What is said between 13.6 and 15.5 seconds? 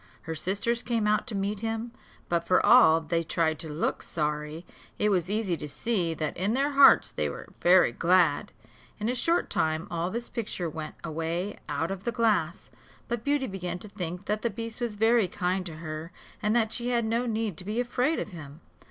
to think that the beast was very